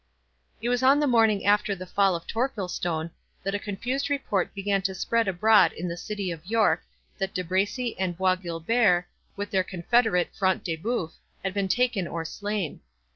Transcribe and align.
It 0.63 0.69
was 0.69 0.81
on 0.81 0.99
the 0.99 1.05
morning 1.05 1.45
after 1.45 1.75
the 1.75 1.85
fall 1.85 2.15
of 2.15 2.25
Torquilstone, 2.25 3.11
that 3.43 3.53
a 3.53 3.59
confused 3.59 4.09
report 4.09 4.51
began 4.55 4.81
to 4.81 4.95
spread 4.95 5.27
abroad 5.27 5.73
in 5.73 5.87
the 5.87 5.95
city 5.95 6.31
of 6.31 6.43
York, 6.43 6.81
that 7.19 7.35
De 7.35 7.43
Bracy 7.43 7.95
and 7.99 8.17
Bois 8.17 8.37
Guilbert, 8.37 9.05
with 9.35 9.51
their 9.51 9.63
confederate 9.63 10.33
Front 10.35 10.63
de 10.63 10.75
Bœuf, 10.75 11.13
had 11.43 11.53
been 11.53 11.67
taken 11.67 12.07
or 12.07 12.25
slain. 12.25 12.79